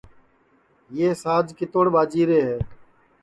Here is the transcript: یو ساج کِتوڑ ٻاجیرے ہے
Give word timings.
یو 0.97 1.09
ساج 1.23 1.45
کِتوڑ 1.57 1.85
ٻاجیرے 1.93 2.39
ہے 2.47 2.57